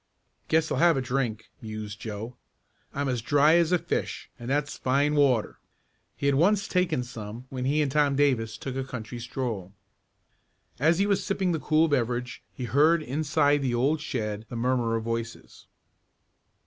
"Guess 0.47 0.71
I'll 0.71 0.79
have 0.79 0.97
a 0.97 0.99
drink," 1.01 1.51
mused 1.61 1.99
Joe. 1.99 2.35
"I'm 2.91 3.07
as 3.07 3.21
dry 3.21 3.57
as 3.57 3.71
a 3.71 3.77
fish 3.77 4.31
and 4.39 4.49
that's 4.49 4.75
fine 4.75 5.13
water." 5.13 5.59
He 6.15 6.25
had 6.25 6.33
once 6.33 6.67
taken 6.67 7.03
some 7.03 7.45
when 7.51 7.65
he 7.65 7.83
and 7.83 7.91
Tom 7.91 8.15
Davis 8.15 8.57
took 8.57 8.75
a 8.75 8.83
country 8.83 9.19
stroll. 9.19 9.73
As 10.79 10.97
he 10.97 11.05
was 11.05 11.23
sipping 11.23 11.51
the 11.51 11.59
cool 11.59 11.87
beverage 11.87 12.41
he 12.51 12.63
heard 12.63 13.03
inside 13.03 13.61
the 13.61 13.75
old 13.75 14.01
shed 14.01 14.47
the 14.49 14.55
murmur 14.55 14.95
of 14.95 15.03
voices. 15.03 15.67